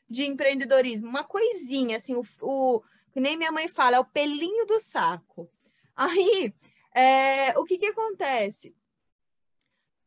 de 0.09 0.25
empreendedorismo, 0.25 1.09
uma 1.09 1.25
coisinha 1.25 1.97
assim, 1.97 2.15
o, 2.15 2.25
o 2.41 2.83
que 3.13 3.21
nem 3.21 3.37
minha 3.37 3.53
mãe 3.53 3.69
fala, 3.69 3.97
é 3.97 4.01
o 4.01 4.05
pelinho 4.05 4.67
do 4.67 4.81
saco. 4.81 5.51
Aí, 5.95 6.55
é, 6.95 7.59
o 7.59 7.65
que 7.65 7.79
que 7.79 7.87
acontece? 7.87 8.75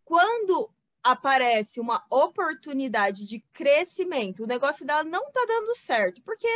Quando 0.04 0.70
aparece 1.04 1.80
uma 1.80 2.06
oportunidade 2.10 3.26
de 3.26 3.40
crescimento, 3.52 4.44
o 4.44 4.48
negócio 4.48 4.86
dela 4.86 5.04
não 5.04 5.28
está 5.28 5.44
dando 5.48 5.76
certo, 5.76 6.22
porque 6.22 6.48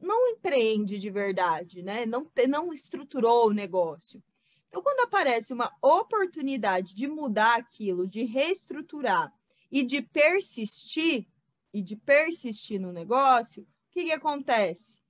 não, 0.00 0.28
empreende 0.28 0.98
de 0.98 1.10
verdade, 1.10 1.82
né? 1.82 2.04
Não, 2.04 2.30
não 2.48 2.72
estruturou 2.72 3.48
o 3.48 3.54
negócio. 3.54 4.22
Então, 4.68 4.82
quando 4.82 5.00
aparece 5.06 5.52
uma 5.52 5.72
oportunidade 5.80 6.94
de 6.94 7.06
mudar 7.06 7.56
aquilo, 7.56 8.06
de 8.06 8.24
reestruturar 8.24 9.32
e 9.70 9.82
de 9.82 10.02
persistir, 10.02 11.26
e 11.72 11.82
de 11.82 11.96
persistir 11.96 12.80
no 12.80 12.92
negócio, 12.92 13.62
o 13.62 13.66
que, 13.92 14.04
que 14.04 14.12
acontece? 14.12 15.00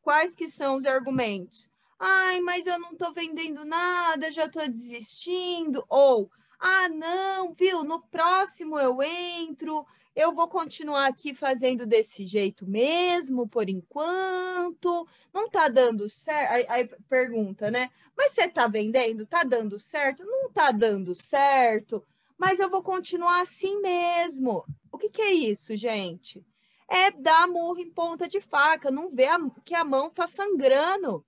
Quais 0.00 0.34
que 0.34 0.48
são 0.48 0.76
os 0.76 0.86
argumentos? 0.86 1.70
Ai, 1.98 2.40
mas 2.40 2.66
eu 2.66 2.78
não 2.80 2.92
estou 2.92 3.12
vendendo 3.12 3.64
nada, 3.64 4.32
já 4.32 4.46
estou 4.46 4.66
desistindo. 4.66 5.84
Ou, 5.88 6.28
ah, 6.62 6.88
não, 6.88 7.52
viu? 7.52 7.82
No 7.82 8.00
próximo 8.00 8.78
eu 8.78 9.02
entro, 9.02 9.84
eu 10.14 10.32
vou 10.32 10.46
continuar 10.46 11.06
aqui 11.06 11.34
fazendo 11.34 11.84
desse 11.84 12.24
jeito 12.24 12.64
mesmo, 12.64 13.48
por 13.48 13.68
enquanto. 13.68 15.08
Não 15.34 15.50
tá 15.50 15.66
dando 15.66 16.08
certo. 16.08 16.52
Aí, 16.52 16.66
aí, 16.68 16.88
pergunta, 17.08 17.68
né? 17.68 17.90
Mas 18.16 18.32
você 18.32 18.48
tá 18.48 18.68
vendendo? 18.68 19.26
Tá 19.26 19.42
dando 19.42 19.76
certo? 19.80 20.24
Não 20.24 20.52
tá 20.52 20.70
dando 20.70 21.16
certo, 21.16 22.06
mas 22.38 22.60
eu 22.60 22.70
vou 22.70 22.82
continuar 22.82 23.40
assim 23.40 23.80
mesmo. 23.80 24.64
O 24.92 24.98
que, 24.98 25.08
que 25.08 25.22
é 25.22 25.32
isso, 25.32 25.76
gente? 25.76 26.46
É 26.88 27.10
dar 27.10 27.48
murro 27.48 27.80
em 27.80 27.90
ponta 27.90 28.28
de 28.28 28.40
faca, 28.40 28.88
não 28.88 29.10
vê 29.10 29.26
a, 29.26 29.38
que 29.64 29.74
a 29.74 29.84
mão 29.84 30.10
tá 30.10 30.28
sangrando, 30.28 31.24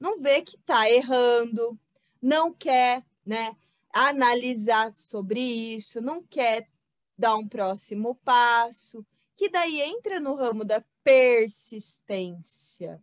não 0.00 0.20
vê 0.20 0.40
que 0.40 0.56
tá 0.58 0.88
errando, 0.88 1.78
não 2.22 2.52
quer, 2.52 3.04
né? 3.26 3.56
Analisar 3.94 4.90
sobre 4.90 5.40
isso, 5.40 6.00
não 6.00 6.20
quer 6.20 6.68
dar 7.16 7.36
um 7.36 7.46
próximo 7.46 8.16
passo, 8.16 9.06
que 9.36 9.48
daí 9.48 9.80
entra 9.80 10.18
no 10.18 10.34
ramo 10.34 10.64
da 10.64 10.84
persistência. 11.04 13.00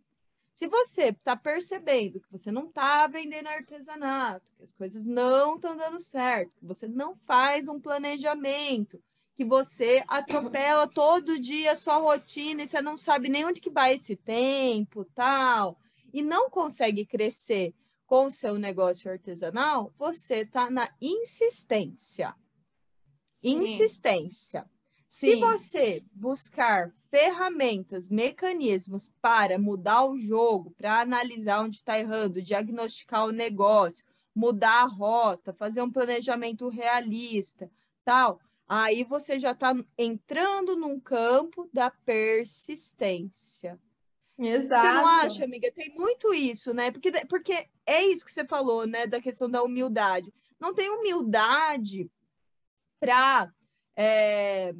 Se 0.54 0.68
você 0.68 1.04
está 1.04 1.34
percebendo 1.34 2.20
que 2.20 2.30
você 2.30 2.52
não 2.52 2.66
está 2.66 3.06
vendendo 3.06 3.48
artesanato, 3.48 4.44
que 4.56 4.62
as 4.62 4.72
coisas 4.72 5.06
não 5.06 5.56
estão 5.56 5.74
dando 5.74 5.98
certo, 5.98 6.52
que 6.58 6.66
você 6.66 6.86
não 6.86 7.16
faz 7.16 7.66
um 7.66 7.80
planejamento, 7.80 9.02
que 9.34 9.44
você 9.44 10.04
atropela 10.06 10.86
todo 10.86 11.40
dia 11.40 11.72
a 11.72 11.76
sua 11.76 11.96
rotina 11.96 12.62
e 12.62 12.68
você 12.68 12.82
não 12.82 12.98
sabe 12.98 13.30
nem 13.30 13.46
onde 13.46 13.62
que 13.62 13.70
vai 13.70 13.94
esse 13.94 14.14
tempo, 14.14 15.06
tal, 15.14 15.80
e 16.12 16.22
não 16.22 16.50
consegue 16.50 17.06
crescer 17.06 17.74
com 18.12 18.26
o 18.26 18.30
seu 18.30 18.58
negócio 18.58 19.10
artesanal, 19.10 19.90
você 19.98 20.42
está 20.42 20.68
na 20.68 20.90
insistência. 21.00 22.34
Sim. 23.30 23.62
Insistência. 23.62 24.68
Sim. 25.06 25.36
Se 25.36 25.36
você 25.36 26.04
buscar 26.12 26.92
ferramentas, 27.10 28.10
mecanismos 28.10 29.10
para 29.22 29.58
mudar 29.58 30.04
o 30.04 30.18
jogo, 30.18 30.72
para 30.72 31.00
analisar 31.00 31.62
onde 31.62 31.76
está 31.76 31.98
errando, 31.98 32.42
diagnosticar 32.42 33.24
o 33.24 33.32
negócio, 33.32 34.04
mudar 34.34 34.82
a 34.82 34.88
rota, 34.88 35.54
fazer 35.54 35.80
um 35.80 35.90
planejamento 35.90 36.68
realista, 36.68 37.70
tal, 38.04 38.38
aí 38.68 39.04
você 39.04 39.38
já 39.38 39.52
está 39.52 39.74
entrando 39.96 40.76
num 40.76 41.00
campo 41.00 41.66
da 41.72 41.90
persistência. 41.90 43.80
Exato. 44.48 44.86
Você 44.86 44.92
não 44.92 45.06
acha, 45.06 45.44
amiga? 45.44 45.72
Tem 45.72 45.94
muito 45.94 46.32
isso, 46.34 46.72
né? 46.72 46.90
Porque, 46.90 47.10
porque 47.26 47.66
é 47.86 48.04
isso 48.04 48.24
que 48.24 48.32
você 48.32 48.44
falou, 48.44 48.86
né? 48.86 49.06
Da 49.06 49.20
questão 49.20 49.50
da 49.50 49.62
humildade. 49.62 50.32
Não 50.60 50.74
tem 50.74 50.90
humildade 50.90 52.10
para 53.00 53.50
é, 53.96 54.72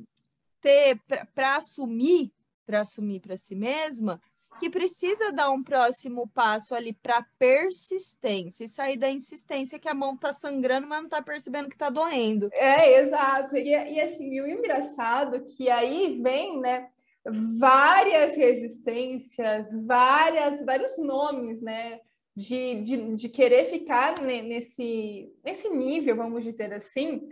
ter, 0.61 0.99
para 1.35 1.57
assumir, 1.57 2.33
para 2.64 2.83
assumir 2.83 3.21
para 3.21 3.37
si 3.37 3.54
mesma, 3.54 4.21
que 4.61 4.71
precisa 4.71 5.33
dar 5.33 5.50
um 5.50 5.62
próximo 5.62 6.28
passo 6.28 6.75
ali 6.75 6.92
para 6.92 7.26
persistência 7.37 8.64
e 8.64 8.69
sair 8.69 8.97
da 8.97 9.11
insistência 9.11 9.78
que 9.78 9.88
a 9.88 9.95
mão 9.95 10.16
tá 10.16 10.33
sangrando, 10.33 10.87
mas 10.87 11.02
não 11.02 11.09
tá 11.09 11.21
percebendo 11.21 11.69
que 11.69 11.76
tá 11.76 11.90
doendo. 11.90 12.49
É, 12.52 13.00
exato. 13.00 13.57
E, 13.57 13.71
e 13.71 14.00
assim, 14.00 14.40
o 14.40 14.47
engraçado 14.47 15.45
que 15.45 15.69
aí 15.69 16.21
vem, 16.23 16.61
né? 16.61 16.88
Várias 17.59 18.37
resistências, 18.37 19.69
várias, 19.87 20.64
vários 20.64 20.99
nomes, 20.99 21.61
né? 21.61 22.00
de, 22.35 22.83
de, 22.83 23.14
de 23.14 23.29
querer 23.29 23.67
ficar 23.67 24.21
nesse, 24.21 25.31
nesse 25.45 25.69
nível, 25.69 26.17
vamos 26.17 26.43
dizer 26.43 26.73
assim. 26.73 27.29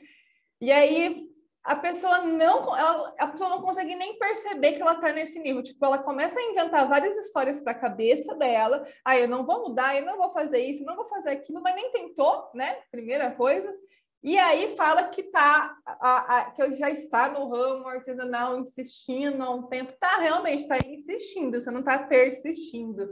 E 0.61 0.71
aí 0.71 1.29
a 1.63 1.77
pessoa 1.77 2.23
não 2.23 2.77
ela, 2.77 3.15
a 3.19 3.27
pessoa 3.27 3.51
não 3.51 3.63
consegue 3.63 3.95
nem 3.95 4.19
perceber 4.19 4.73
que 4.73 4.83
ela 4.83 4.95
está 4.95 5.13
nesse 5.13 5.39
nível. 5.39 5.63
Tipo, 5.63 5.85
ela 5.85 5.99
começa 5.99 6.39
a 6.39 6.43
inventar 6.43 6.89
várias 6.89 7.17
histórias 7.17 7.63
para 7.63 7.73
a 7.73 7.79
cabeça 7.79 8.35
dela. 8.35 8.87
Ah, 9.05 9.19
eu 9.19 9.29
não 9.29 9.45
vou 9.45 9.69
mudar, 9.69 9.97
eu 9.97 10.05
não 10.05 10.17
vou 10.17 10.31
fazer 10.31 10.61
isso, 10.61 10.85
não 10.85 10.97
vou 10.97 11.07
fazer 11.07 11.31
aquilo, 11.31 11.63
mas 11.63 11.75
nem 11.75 11.91
tentou, 11.93 12.51
né? 12.55 12.79
Primeira 12.91 13.31
coisa. 13.31 13.75
E 14.23 14.39
aí 14.39 14.77
fala 14.77 15.05
que 15.09 15.23
tá 15.25 15.77
a, 15.87 16.39
a, 16.39 16.51
que 16.51 16.75
já 16.75 16.91
está 16.91 17.31
no 17.31 17.49
ramo 17.49 17.89
artesanal 17.89 18.59
insistindo 18.59 19.43
há 19.43 19.51
um 19.51 19.63
tempo. 19.63 19.95
Tá, 19.99 20.19
realmente, 20.19 20.63
está 20.63 20.77
insistindo, 20.87 21.59
você 21.61 21.71
não 21.71 21.81
está 21.81 21.99
persistindo. 22.07 23.11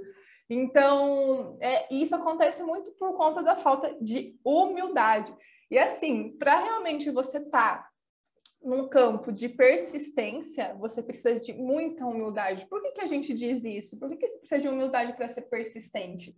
Então, 0.50 1.56
é, 1.60 1.92
isso 1.94 2.14
acontece 2.14 2.62
muito 2.62 2.92
por 2.92 3.16
conta 3.16 3.42
da 3.42 3.56
falta 3.56 3.96
de 4.00 4.38
humildade. 4.44 5.34
E 5.70 5.78
assim, 5.78 6.36
para 6.38 6.58
realmente 6.58 7.10
você 7.10 7.38
estar 7.38 7.82
tá 7.82 7.88
num 8.62 8.88
campo 8.88 9.32
de 9.32 9.48
persistência, 9.48 10.74
você 10.78 11.02
precisa 11.02 11.38
de 11.38 11.52
muita 11.54 12.04
humildade. 12.06 12.66
Por 12.66 12.82
que, 12.82 12.92
que 12.92 13.00
a 13.00 13.06
gente 13.06 13.32
diz 13.32 13.64
isso? 13.64 13.98
Por 13.98 14.10
que, 14.10 14.16
que 14.16 14.28
você 14.28 14.38
precisa 14.38 14.60
de 14.60 14.68
humildade 14.68 15.14
para 15.14 15.28
ser 15.28 15.42
persistente? 15.42 16.36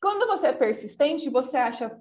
Quando 0.00 0.26
você 0.26 0.48
é 0.48 0.52
persistente, 0.52 1.28
você 1.28 1.56
acha 1.56 1.98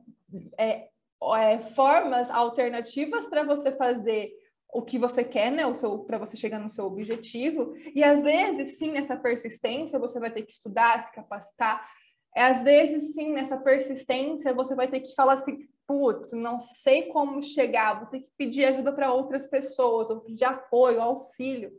é, 0.57 0.89
é, 1.37 1.59
formas 1.59 2.29
alternativas 2.29 3.27
para 3.27 3.43
você 3.43 3.71
fazer 3.71 4.31
o 4.71 4.81
que 4.81 4.99
você 4.99 5.23
quer, 5.23 5.51
né? 5.51 5.65
O 5.65 5.73
seu 5.73 5.99
para 5.99 6.17
você 6.17 6.37
chegar 6.37 6.59
no 6.59 6.69
seu 6.69 6.85
objetivo. 6.85 7.73
E 7.95 8.03
às 8.03 8.21
vezes, 8.21 8.77
sim, 8.77 8.91
nessa 8.91 9.17
persistência, 9.17 9.99
você 9.99 10.19
vai 10.19 10.31
ter 10.31 10.43
que 10.43 10.51
estudar, 10.51 11.01
se 11.01 11.13
capacitar. 11.13 11.89
Às 12.35 12.63
vezes, 12.63 13.15
sim, 13.15 13.31
nessa 13.31 13.57
persistência, 13.57 14.53
você 14.53 14.75
vai 14.75 14.87
ter 14.87 15.01
que 15.01 15.13
falar 15.15 15.33
assim: 15.33 15.67
putz, 15.87 16.31
não 16.31 16.59
sei 16.59 17.07
como 17.07 17.41
chegar, 17.41 17.99
vou 17.99 18.07
ter 18.07 18.21
que 18.21 18.31
pedir 18.37 18.65
ajuda 18.65 18.93
para 18.93 19.11
outras 19.11 19.47
pessoas, 19.47 20.07
vou 20.07 20.21
pedir 20.21 20.45
apoio, 20.45 21.01
auxílio, 21.01 21.71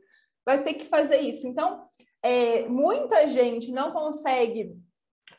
vai 0.45 0.63
ter 0.63 0.75
que 0.75 0.87
fazer 0.87 1.21
isso. 1.21 1.47
Então, 1.47 1.89
é, 2.23 2.69
muita 2.69 3.29
gente 3.29 3.71
não 3.71 3.93
consegue 3.93 4.77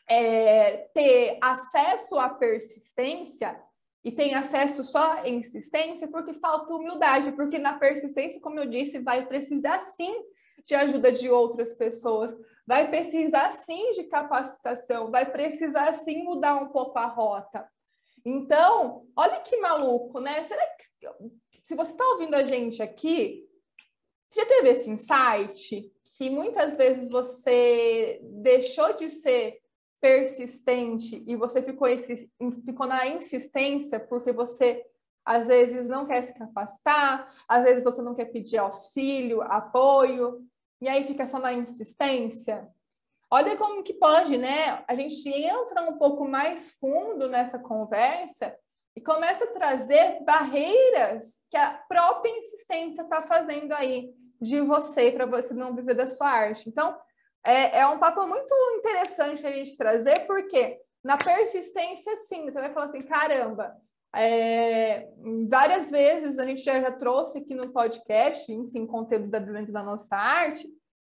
é, 0.08 0.88
ter 0.94 1.38
acesso 1.42 2.18
à 2.18 2.30
persistência 2.30 3.60
e 4.04 4.10
tem 4.10 4.34
acesso 4.34 4.82
só 4.82 5.20
à 5.20 5.28
insistência 5.28 6.08
porque 6.08 6.34
falta 6.34 6.74
humildade, 6.74 7.32
porque 7.32 7.58
na 7.58 7.78
persistência, 7.78 8.40
como 8.40 8.58
eu 8.58 8.66
disse, 8.66 8.98
vai 8.98 9.26
precisar 9.26 9.78
sim 9.80 10.24
de 10.64 10.74
ajuda 10.74 11.10
de 11.12 11.28
outras 11.28 11.74
pessoas, 11.74 12.36
vai 12.66 12.88
precisar 12.88 13.52
sim 13.52 13.92
de 13.92 14.04
capacitação, 14.04 15.10
vai 15.10 15.30
precisar 15.30 15.92
sim 15.94 16.22
mudar 16.22 16.56
um 16.56 16.68
pouco 16.68 16.98
a 16.98 17.06
rota. 17.06 17.68
Então, 18.24 19.06
olha 19.16 19.40
que 19.40 19.56
maluco, 19.56 20.20
né? 20.20 20.42
Será 20.42 20.64
que 20.66 20.84
se 21.64 21.74
você 21.74 21.92
está 21.92 22.04
ouvindo 22.08 22.34
a 22.34 22.44
gente 22.44 22.82
aqui, 22.82 23.48
já 24.34 24.46
teve 24.46 24.70
esse 24.70 24.90
insight 24.90 25.92
que 26.16 26.30
muitas 26.30 26.76
vezes 26.76 27.10
você 27.10 28.20
deixou 28.22 28.92
de 28.94 29.08
ser 29.08 29.61
persistente 30.02 31.22
e 31.28 31.36
você 31.36 31.62
ficou, 31.62 31.86
ficou 32.66 32.86
na 32.88 33.06
insistência 33.06 34.00
porque 34.00 34.32
você 34.32 34.84
às 35.24 35.46
vezes 35.46 35.86
não 35.86 36.04
quer 36.04 36.24
se 36.24 36.34
capacitar, 36.34 37.32
às 37.46 37.62
vezes 37.62 37.84
você 37.84 38.02
não 38.02 38.12
quer 38.12 38.24
pedir 38.24 38.58
auxílio, 38.58 39.40
apoio, 39.42 40.44
e 40.80 40.88
aí 40.88 41.04
fica 41.04 41.24
só 41.24 41.38
na 41.38 41.52
insistência. 41.52 42.68
Olha 43.30 43.56
como 43.56 43.84
que 43.84 43.94
pode, 43.94 44.36
né? 44.36 44.84
A 44.88 44.96
gente 44.96 45.28
entra 45.28 45.88
um 45.88 45.96
pouco 45.96 46.26
mais 46.26 46.72
fundo 46.72 47.28
nessa 47.28 47.60
conversa 47.60 48.52
e 48.96 49.00
começa 49.00 49.44
a 49.44 49.52
trazer 49.52 50.24
barreiras 50.24 51.36
que 51.48 51.56
a 51.56 51.74
própria 51.88 52.36
insistência 52.36 53.02
está 53.02 53.22
fazendo 53.22 53.72
aí 53.72 54.12
de 54.40 54.60
você 54.60 55.12
para 55.12 55.26
você 55.26 55.54
não 55.54 55.72
viver 55.72 55.94
da 55.94 56.08
sua 56.08 56.28
arte. 56.28 56.68
Então, 56.68 56.98
é, 57.44 57.80
é 57.80 57.86
um 57.86 57.98
papo 57.98 58.26
muito 58.26 58.54
interessante 58.78 59.46
a 59.46 59.50
gente 59.50 59.76
trazer, 59.76 60.26
porque 60.26 60.78
na 61.02 61.16
persistência, 61.16 62.16
sim, 62.28 62.44
você 62.44 62.60
vai 62.60 62.72
falar 62.72 62.86
assim, 62.86 63.02
caramba, 63.02 63.74
é, 64.14 65.08
várias 65.48 65.90
vezes 65.90 66.38
a 66.38 66.46
gente 66.46 66.62
já, 66.62 66.80
já 66.80 66.92
trouxe 66.92 67.38
aqui 67.38 67.54
no 67.54 67.72
podcast, 67.72 68.52
enfim, 68.52 68.86
conteúdo 68.86 69.28
da 69.28 69.38
dentro 69.38 69.72
da 69.72 69.82
nossa 69.82 70.16
arte, 70.16 70.68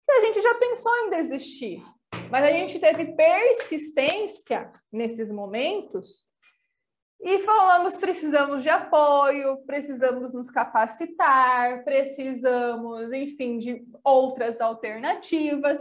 que 0.05 0.11
a 0.11 0.21
gente 0.21 0.41
já 0.41 0.55
pensou 0.55 0.91
em 0.99 1.09
desistir. 1.09 1.83
Mas 2.31 2.43
a 2.43 2.51
gente 2.51 2.79
teve 2.79 3.13
persistência 3.15 4.71
nesses 4.91 5.31
momentos 5.31 6.25
e 7.21 7.39
falamos: 7.39 7.97
precisamos 7.97 8.63
de 8.63 8.69
apoio, 8.69 9.57
precisamos 9.65 10.33
nos 10.33 10.49
capacitar, 10.49 11.83
precisamos, 11.83 13.11
enfim, 13.11 13.57
de 13.57 13.85
outras 14.03 14.61
alternativas. 14.61 15.79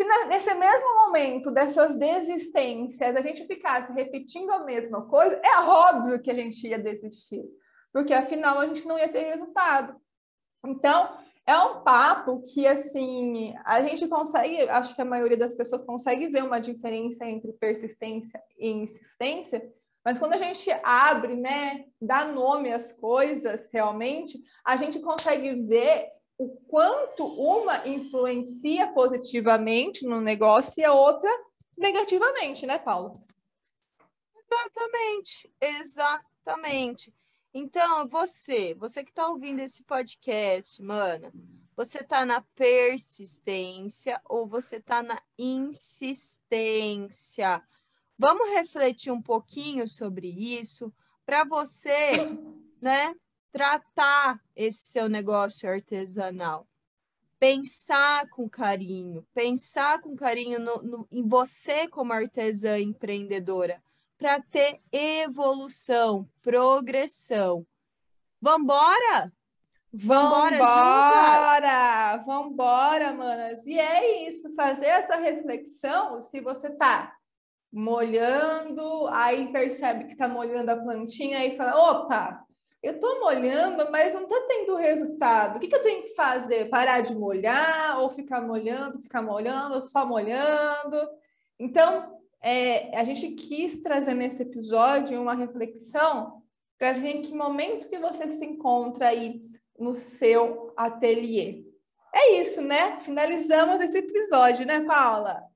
Se 0.00 0.06
nesse 0.28 0.54
mesmo 0.54 0.94
momento 0.94 1.50
dessas 1.50 1.94
desistências 1.94 3.14
a 3.14 3.20
gente 3.20 3.46
ficasse 3.46 3.92
repetindo 3.92 4.48
a 4.48 4.64
mesma 4.64 5.06
coisa, 5.06 5.38
é 5.44 5.58
óbvio 5.58 6.22
que 6.22 6.30
a 6.30 6.34
gente 6.34 6.66
ia 6.66 6.78
desistir, 6.78 7.44
porque 7.92 8.14
afinal 8.14 8.58
a 8.58 8.66
gente 8.66 8.88
não 8.88 8.98
ia 8.98 9.12
ter 9.12 9.24
resultado. 9.24 10.00
Então, 10.64 11.18
é 11.46 11.54
um 11.58 11.82
papo 11.82 12.42
que, 12.50 12.66
assim, 12.66 13.54
a 13.62 13.82
gente 13.82 14.08
consegue, 14.08 14.62
acho 14.70 14.94
que 14.94 15.02
a 15.02 15.04
maioria 15.04 15.36
das 15.36 15.54
pessoas 15.54 15.82
consegue 15.82 16.28
ver 16.28 16.44
uma 16.44 16.62
diferença 16.62 17.26
entre 17.26 17.52
persistência 17.52 18.42
e 18.58 18.70
insistência, 18.70 19.62
mas 20.02 20.18
quando 20.18 20.32
a 20.32 20.38
gente 20.38 20.70
abre, 20.82 21.36
né, 21.36 21.84
dá 22.00 22.24
nome 22.24 22.72
às 22.72 22.90
coisas 22.90 23.68
realmente, 23.70 24.42
a 24.64 24.76
gente 24.76 24.98
consegue 25.00 25.60
ver 25.66 26.08
o 26.40 26.48
quanto 26.66 27.26
uma 27.26 27.86
influencia 27.86 28.90
positivamente 28.94 30.06
no 30.06 30.22
negócio 30.22 30.80
e 30.80 30.84
a 30.84 30.94
outra 30.94 31.30
negativamente, 31.76 32.64
né, 32.64 32.78
Paulo? 32.78 33.12
Exatamente, 34.34 35.52
exatamente. 35.60 37.14
Então, 37.52 38.08
você, 38.08 38.72
você 38.72 39.04
que 39.04 39.10
está 39.10 39.28
ouvindo 39.28 39.60
esse 39.60 39.84
podcast, 39.84 40.80
mana, 40.80 41.30
você 41.76 41.98
está 41.98 42.24
na 42.24 42.40
persistência 42.54 44.18
ou 44.24 44.46
você 44.46 44.76
está 44.76 45.02
na 45.02 45.20
insistência? 45.38 46.42
Vamos 48.18 48.48
refletir 48.48 49.12
um 49.12 49.20
pouquinho 49.20 49.86
sobre 49.86 50.28
isso 50.28 50.90
para 51.26 51.44
você, 51.44 52.12
né, 52.80 53.14
tratar 53.52 54.40
esse 54.54 54.78
seu 54.78 55.08
negócio 55.08 55.68
artesanal. 55.68 56.66
Pensar 57.38 58.28
com 58.28 58.48
carinho, 58.48 59.26
pensar 59.32 60.00
com 60.00 60.14
carinho 60.14 60.58
no, 60.60 60.82
no, 60.82 61.08
em 61.10 61.26
você 61.26 61.88
como 61.88 62.12
artesã 62.12 62.78
empreendedora 62.78 63.82
para 64.18 64.40
ter 64.42 64.78
evolução, 64.92 66.28
progressão. 66.42 67.66
Vambora? 68.40 69.32
Vambora, 69.92 70.58
vambora, 70.58 72.16
vambora, 72.24 73.12
manas. 73.12 73.66
E 73.66 73.78
é 73.78 74.28
isso, 74.28 74.54
fazer 74.54 74.86
essa 74.86 75.16
reflexão, 75.16 76.22
se 76.22 76.40
você 76.40 76.70
tá 76.70 77.16
molhando, 77.72 79.08
aí 79.08 79.50
percebe 79.50 80.04
que 80.04 80.16
tá 80.16 80.28
molhando 80.28 80.70
a 80.70 80.76
plantinha 80.76 81.44
e 81.44 81.56
fala, 81.56 81.74
opa, 81.74 82.46
eu 82.82 82.98
tô 82.98 83.20
molhando, 83.20 83.90
mas 83.90 84.14
não 84.14 84.26
tá 84.26 84.40
tendo 84.48 84.74
resultado. 84.76 85.56
O 85.56 85.60
que, 85.60 85.68
que 85.68 85.74
eu 85.74 85.82
tenho 85.82 86.02
que 86.02 86.14
fazer? 86.14 86.70
Parar 86.70 87.00
de 87.02 87.14
molhar 87.14 88.00
ou 88.00 88.10
ficar 88.10 88.40
molhando, 88.40 89.02
ficar 89.02 89.20
molhando, 89.20 89.84
só 89.84 90.06
molhando? 90.06 91.08
Então, 91.58 92.18
é, 92.40 92.96
a 92.98 93.04
gente 93.04 93.28
quis 93.32 93.80
trazer 93.82 94.14
nesse 94.14 94.42
episódio 94.42 95.20
uma 95.20 95.34
reflexão 95.34 96.42
para 96.78 96.92
ver 96.92 97.16
em 97.16 97.22
que 97.22 97.34
momento 97.34 97.88
que 97.88 97.98
você 97.98 98.28
se 98.28 98.44
encontra 98.46 99.08
aí 99.08 99.42
no 99.78 99.92
seu 99.92 100.72
ateliê. 100.74 101.64
É 102.14 102.40
isso, 102.40 102.62
né? 102.62 102.98
Finalizamos 103.00 103.80
esse 103.80 103.98
episódio, 103.98 104.66
né, 104.66 104.80
Paula? 104.80 105.49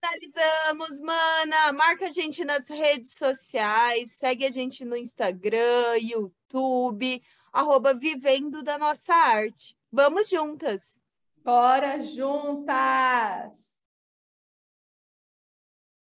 Finalizamos, 0.00 1.00
mana. 1.00 1.72
Marca 1.72 2.06
a 2.06 2.10
gente 2.10 2.44
nas 2.44 2.68
redes 2.68 3.14
sociais, 3.14 4.12
segue 4.12 4.46
a 4.46 4.50
gente 4.50 4.84
no 4.84 4.96
Instagram, 4.96 5.96
YouTube, 6.00 7.22
arroba 7.52 7.94
Vivendo 7.94 8.62
da 8.62 8.78
Nossa 8.78 9.12
Arte. 9.12 9.76
Vamos 9.90 10.28
juntas! 10.28 10.98
Bora 11.44 12.00
juntas! 12.02 13.77